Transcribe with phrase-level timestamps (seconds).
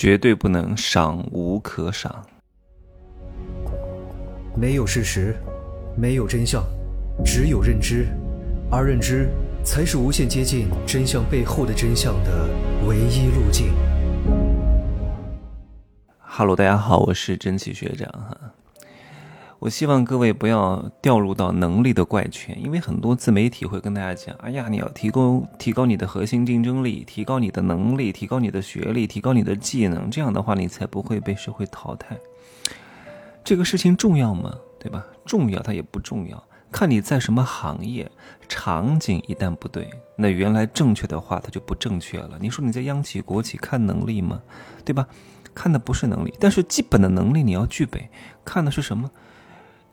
[0.00, 2.24] 绝对不能赏无可赏。
[4.54, 5.34] 没有事实，
[5.96, 6.62] 没有真相，
[7.24, 8.06] 只有认知，
[8.70, 9.28] 而认知
[9.64, 12.48] 才是无限接近真相背后的真相的
[12.86, 13.72] 唯一路径。
[16.20, 18.38] Hello，大家好，我是真奇学长哈。
[19.60, 32.16] 我希望各位不要掉入到能力的怪圈，因为很多自媒体会跟大家讲：“哎呀，你要提高提高你的核心竞争力，提高你的能力，提高你的学历，提高你的技能，这样的话你才不会被社会淘汰。”
[33.42, 34.54] 这个事情重要吗？
[34.78, 35.04] 对吧？
[35.26, 36.40] 重要，它也不重要，
[36.70, 38.08] 看你在什么行业，
[38.48, 42.38] 场景一旦不对，那原来正确的话它就不正确了。
[42.40, 44.40] 你说你在央企国企看能力吗？
[44.84, 45.08] 对吧？
[45.52, 48.08] 看的不是能力，但是基本的能力你要具备，
[48.44, 49.10] 看的是什么？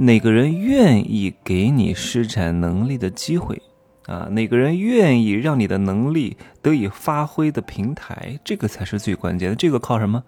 [0.00, 3.60] 哪个人愿意给你施展能力的机会
[4.06, 4.28] 啊？
[4.30, 8.40] 哪个人愿意让你的能力得以发挥的平台？
[8.42, 9.54] 这个才是最关键的。
[9.54, 10.24] 这个靠什么？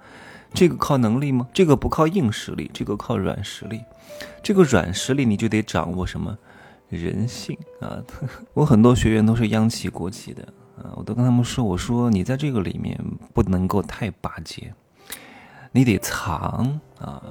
[0.53, 1.49] 这个靠能力吗？
[1.55, 3.81] 这个不靠硬实力，这个靠软实力。
[4.43, 6.37] 这个软实力你就得掌握什么？
[6.91, 7.97] 人性啊！
[8.53, 10.43] 我很多学员都是央企国企的
[10.77, 14.75] 啊，我都跟他们说，我说你在这个里面不能够太巴结，
[15.73, 17.23] 你得藏啊。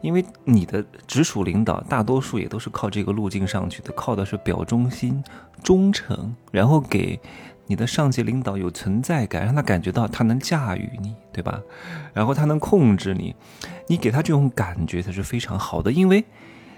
[0.00, 5.22] 因为你的直属领导大多数也都是靠这个路径上去的，靠的是表忠心、
[5.62, 7.18] 忠诚，然后给
[7.66, 11.60] 你的上级领导有存在感，让他感觉到他能驾驭你，对吧？
[12.12, 13.34] 然后他能控制你，
[13.88, 15.90] 你给他这种感觉才是非常好的。
[15.90, 16.24] 因为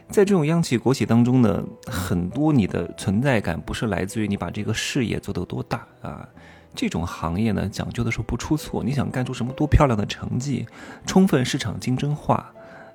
[0.08, 6.26] 在这种央企国企当中呢，很多你的存在感不是来自于你把这个事业做得多大啊，
[6.74, 10.66] 这种行业呢讲究的是不出错，你想干出什么多漂亮的成绩，
[11.04, 12.50] 充分市场竞争化。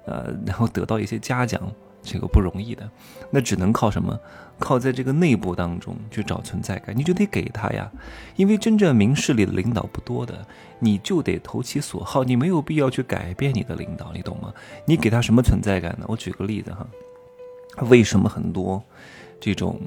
[0.05, 1.61] 呃，然后得到一些嘉奖，
[2.01, 2.89] 这个不容易的，
[3.31, 4.19] 那只能靠什么？
[4.59, 7.91] 靠在这个内部当中去找存在感，你就得给他呀。
[8.35, 10.45] 因为真正明事理的领导不多的，
[10.79, 14.53] 你就得投其所好，你没有必要去改变你的领导，你懂吗？
[14.85, 16.05] 你给他什么存在感呢？
[16.07, 16.88] 我举个例子哈，
[17.89, 18.81] 为什么很多
[19.39, 19.81] 这种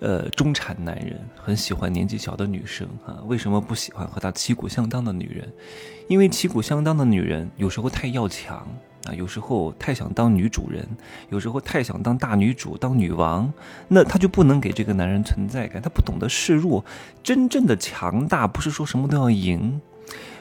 [0.00, 3.18] 呃中产男人很喜欢年纪小的女生啊？
[3.26, 5.50] 为什么不喜欢和他旗鼓相当的女人？
[6.06, 8.68] 因为旗鼓相当的女人有时候太要强。
[9.04, 10.86] 啊，有时候太想当女主人，
[11.28, 13.52] 有时候太想当大女主、当女王，
[13.88, 15.82] 那她就不能给这个男人存在感。
[15.82, 16.82] 她不懂得示弱，
[17.22, 19.80] 真正的强大不是说什么都要赢。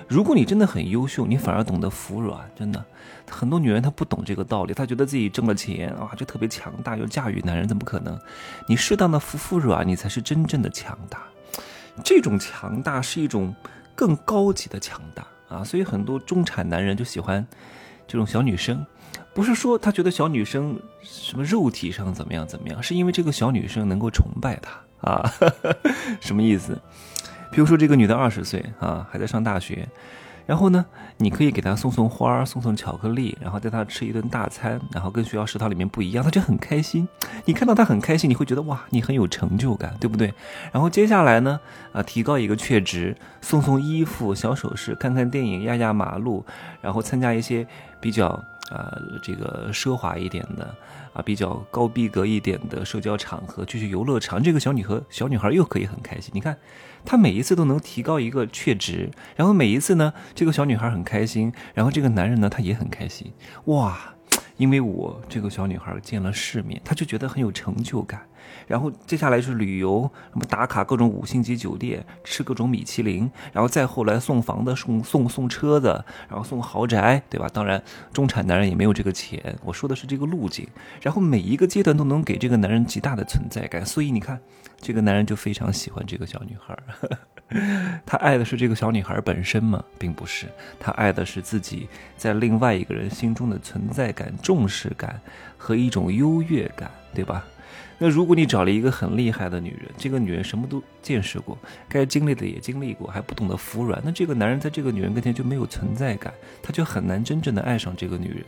[0.07, 2.49] 如果你真的很优秀，你反而懂得服软。
[2.55, 2.85] 真的，
[3.29, 8.17] 很多女人她不懂这个道理，她觉得自己挣了钱啊就特别强大，要驾驭男人，怎么可能？
[8.67, 11.23] 你适当的服服软，你才是真正的强大。
[12.03, 13.53] 这种强大是一种
[13.93, 15.63] 更高级的强大啊！
[15.63, 17.45] 所以很多中产男人就喜欢。
[18.07, 18.85] 这种小女生，
[19.33, 25.31] 不是说他觉得小女生什么肉体上怎么样怎么样，是因为这个小女生能够崇拜他啊？
[26.21, 26.79] 什么意思？
[27.51, 29.87] 比如说这个女的二十岁啊，还在上大学。
[30.45, 30.85] 然后呢，
[31.17, 37.07] 你可以给他送送花，送送巧克力，然后带他吃一顿大餐，然后跟学校食堂里面不一样，他就很开心。
[37.45, 40.33] 你看到他很开心，你会觉得哇，你很有成就感，对不对？
[40.71, 41.59] 然后接下来呢，
[41.91, 46.45] 啊，提高一个确值，送送衣服、小首饰，看看电影，压压马路，
[46.81, 47.65] 然后参加一些
[47.99, 48.43] 比较
[48.73, 48.91] 啊
[49.21, 50.75] 这个奢华一点的。
[51.13, 56.31] 啊，比较高逼格一点的社交场合，去去游乐场，这个小女和小女孩又可以很开心。
[56.33, 56.57] 你看，
[57.05, 63.31] 她每一次都能提高一个确值，然后每一次呢，这个小女孩很开心，然后这个男人呢，他也很开心。
[63.65, 64.15] 哇！
[64.57, 68.27] 因为我这个小女孩见了世面，她就觉得很有成就感。
[68.67, 77.49] 然后接下来是旅游，什么打卡各种五星级酒店，吃各种米其林，然后再后来送房子、送送送车子，然后送豪宅，对吧？
[77.53, 77.81] 当然，
[78.11, 79.55] 中产男人也没有这个钱。
[79.63, 80.67] 我说的是这个路径。
[81.01, 84.39] 然后每一个阶段都能给这个男人极大的存在感，所以你看，
[84.81, 86.77] 这个男人就非常喜欢这个小女孩。
[88.05, 89.83] 他爱的是这个小女孩本身吗？
[89.99, 90.47] 并不是，
[90.79, 91.87] 他爱的是自己
[92.17, 95.19] 在另外一个人心中的存在感、重视感
[95.57, 97.45] 和一种优越感，对吧？
[97.97, 108.43] 那如果你找了一个很厉害的女人，这个女人什么都见识过，该经历的也经历过，还不懂得服软，那这个男人在这个女人跟前就没有存在感，他就很难真正的爱上这个女人。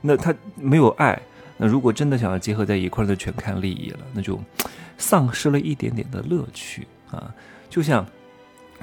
[0.00, 1.20] 那他没有爱，
[1.56, 4.40] 那如果真的想要结合在一块儿，就全看利益了，那就
[4.96, 7.34] 丧失了一点点的乐趣啊，
[7.68, 8.06] 就像。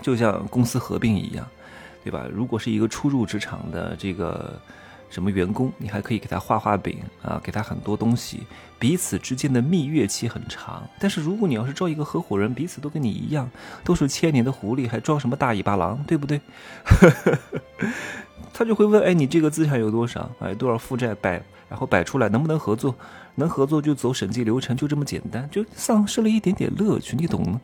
[0.01, 1.47] 就像公司合并一样，
[2.03, 2.27] 对吧？
[2.29, 4.59] 如果是一个初入职场的这个
[5.09, 8.41] 什么员工，你还可以给他画画饼啊，给他很多东西，
[8.77, 10.83] 彼此之间的蜜月期很长。
[10.99, 13.49] 但是如果你要是招一个合伙人，彼此都跟你一样，
[13.83, 16.41] 都是千年的狐狸，还装什么大尾巴狼，对不对？
[18.53, 20.29] 他就会问：哎，你这个资产有多少？
[20.39, 22.95] 哎，多少负债摆，然后摆出来能不能合作？
[23.35, 27.59] 能合作就走审计流程，就这么简单，就丧失了一点点乐趣，你懂吗？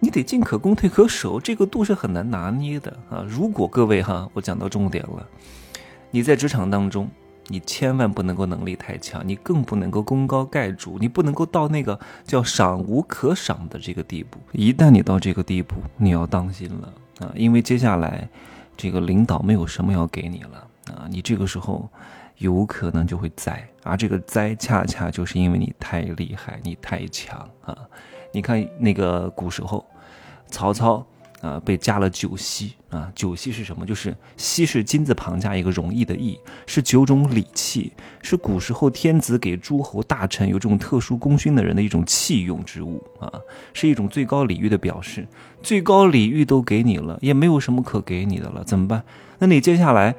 [0.00, 3.26] 你得进可攻退可守，这个度是很难拿捏的啊。
[3.28, 5.26] 如果各位哈，我讲到重点了，
[6.10, 7.08] 你在职场当中。
[7.50, 14.38] 你千万不能够能力太强，你更不能够功高盖主，你不能够到那个叫赏无可赏的这个地步。
[14.52, 18.28] 一旦你到这个地步，你要当心了啊，因为接下来
[18.76, 21.88] 这个领导没有什么要给你了啊，你这个时候
[22.36, 27.74] 有可能就会栽，而这个栽恰恰就是因为你太厉害，你太强啊。
[28.30, 29.86] 你看那个古时候，
[30.50, 31.02] 曹操。
[31.40, 33.10] 啊，被加了九锡啊！
[33.14, 33.86] 九锡是什么？
[33.86, 37.92] 就是锡是金字旁加一个容易的易，是九种礼器，
[38.22, 43.32] 是古时候天子给诸侯大臣有这种特殊功勋的人的一种器用之物啊，
[43.72, 45.26] 是一种最高礼遇的表示。
[45.62, 49.04] 最高礼遇都给你了，也没有什么可给你的了，怎么办？
[49.38, 50.14] 那你接下来，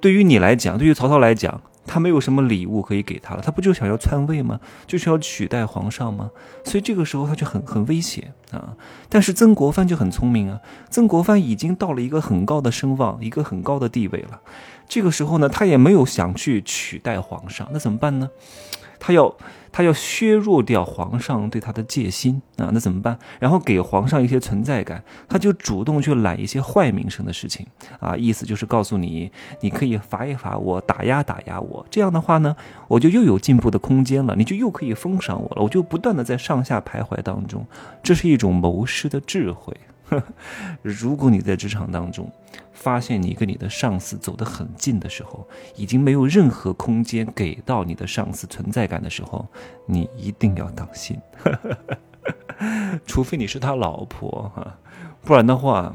[0.00, 1.62] 对于你来讲，对于曹操来讲。
[1.88, 4.60] 他没有什么礼物可以给他了，他不就想要篡位吗？
[4.86, 6.30] 就是要取代皇上吗？
[6.64, 8.76] 所以这个时候他就很很危险啊！
[9.08, 14.40] 但是曾国藩就很聪明啊，曾国藩已经到了一个很高的声望，一个很高的地位了。
[14.86, 18.30] 这个时候呢，他也没有想去取代皇上，那怎么办呢？
[18.98, 19.34] 他要。
[19.70, 23.16] 他要削弱掉皇上对他的戒心啊，那怎么办？
[23.38, 27.64] 然后给皇上一些存在感，他就主动去揽一些坏名声的事情
[28.00, 29.30] 啊，意思就是告诉你，
[29.60, 32.56] 你可以罚一罚我，打压打压我，这样的话呢，
[32.88, 37.64] 我就又有进步的空间了，你就又可以封赏我了，我就不断的在上下徘徊当中，
[38.02, 39.76] 这是一种谋士的智慧。
[40.82, 42.30] 如果你在职场当中
[42.72, 45.46] 发现你跟你的上司走得很近的时候，
[45.76, 49.46] 已经没有任何空间给到你的上司存在感的时候，
[49.86, 51.18] 你一定要当心，
[53.06, 54.78] 除非你是他老婆哈，
[55.22, 55.94] 不然的话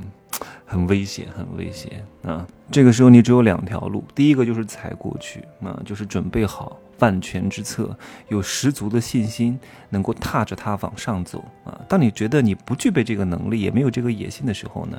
[0.73, 2.45] 很危险，很危险啊！
[2.71, 6.79] 这个时候你只有两条路，第一个就是踩过去啊，就是准备好。
[6.99, 7.97] 万全之策，
[8.29, 9.59] 有十足的信心，
[9.89, 11.81] 能够踏着它往上走啊！
[11.89, 14.97] 当你觉得你不具备这个能力，也没有这个野心的时候呢，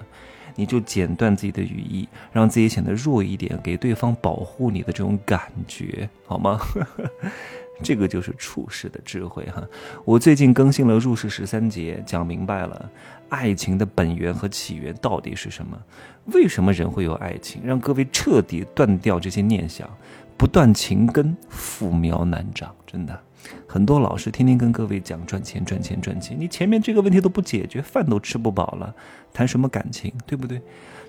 [0.54, 6.60] 你就剪断自己的羽翼，让自己显得弱一点，给对方保护你的这种感觉，好吗？
[7.82, 9.62] 这个就是处世的智慧哈！
[10.04, 12.90] 我最近更新了入世十三节，讲明白了
[13.28, 15.76] 爱情的本源和起源到底是什么？
[16.26, 17.60] 为什么人会有爱情？
[17.64, 19.88] 让各位彻底断掉这些念想。
[20.36, 22.74] 不断情根，复苗难长。
[22.86, 23.18] 真的，
[23.66, 28.94] 很多老师天天跟各位讲赚钱、赚钱、赚钱，你前面这个问题都不解决，饭都吃不饱了，
[29.32, 30.60] 谈什么感情，对不对？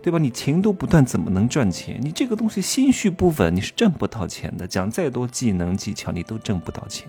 [0.01, 0.19] 对吧？
[0.19, 1.99] 你情都不断，怎么能赚钱？
[2.01, 4.67] 你这个东西心绪不稳，你是挣不到钱的。
[4.67, 7.07] 讲再多技能技巧，你都挣不到钱，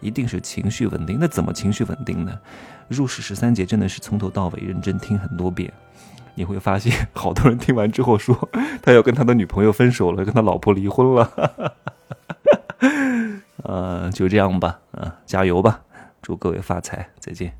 [0.00, 1.16] 一定是情绪稳定。
[1.18, 2.38] 那怎么情绪稳定呢？
[2.88, 5.72] 入世十三节真的是从头到尾认真听很多遍。
[6.36, 8.48] 你会发现，好多人听完之后说，
[8.80, 11.74] 他要跟他的女朋友分手了，跟他老婆离婚了。
[13.64, 15.80] 呃，就这样吧，啊，加油吧，
[16.22, 17.52] 祝各位发财，再见。